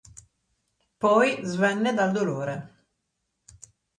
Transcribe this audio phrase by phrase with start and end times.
[1.03, 2.57] Poi svenne dal dolore.